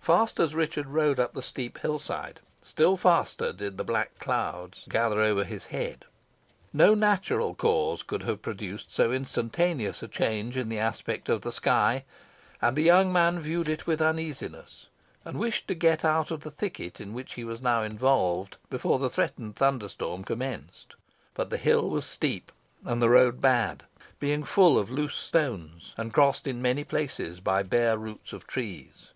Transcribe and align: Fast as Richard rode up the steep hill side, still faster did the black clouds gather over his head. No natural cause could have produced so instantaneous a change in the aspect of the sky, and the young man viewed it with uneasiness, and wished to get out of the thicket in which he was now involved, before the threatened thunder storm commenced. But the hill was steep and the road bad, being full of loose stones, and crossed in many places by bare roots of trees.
Fast 0.00 0.40
as 0.40 0.54
Richard 0.54 0.86
rode 0.86 1.20
up 1.20 1.34
the 1.34 1.42
steep 1.42 1.76
hill 1.80 1.98
side, 1.98 2.40
still 2.62 2.96
faster 2.96 3.52
did 3.52 3.76
the 3.76 3.84
black 3.84 4.18
clouds 4.18 4.86
gather 4.88 5.20
over 5.20 5.44
his 5.44 5.66
head. 5.66 6.06
No 6.72 6.94
natural 6.94 7.54
cause 7.54 8.02
could 8.02 8.22
have 8.22 8.40
produced 8.40 8.90
so 8.90 9.12
instantaneous 9.12 10.02
a 10.02 10.08
change 10.08 10.56
in 10.56 10.70
the 10.70 10.78
aspect 10.78 11.28
of 11.28 11.42
the 11.42 11.52
sky, 11.52 12.06
and 12.62 12.74
the 12.74 12.82
young 12.82 13.12
man 13.12 13.38
viewed 13.38 13.68
it 13.68 13.86
with 13.86 14.00
uneasiness, 14.00 14.86
and 15.26 15.38
wished 15.38 15.68
to 15.68 15.74
get 15.74 16.02
out 16.02 16.30
of 16.30 16.40
the 16.40 16.50
thicket 16.50 16.98
in 16.98 17.12
which 17.12 17.34
he 17.34 17.44
was 17.44 17.60
now 17.60 17.82
involved, 17.82 18.56
before 18.70 18.98
the 18.98 19.10
threatened 19.10 19.56
thunder 19.56 19.90
storm 19.90 20.24
commenced. 20.24 20.94
But 21.34 21.50
the 21.50 21.58
hill 21.58 21.90
was 21.90 22.06
steep 22.06 22.50
and 22.86 23.02
the 23.02 23.10
road 23.10 23.42
bad, 23.42 23.82
being 24.18 24.44
full 24.44 24.78
of 24.78 24.90
loose 24.90 25.16
stones, 25.16 25.92
and 25.98 26.14
crossed 26.14 26.46
in 26.46 26.62
many 26.62 26.84
places 26.84 27.40
by 27.40 27.62
bare 27.62 27.98
roots 27.98 28.32
of 28.32 28.46
trees. 28.46 29.12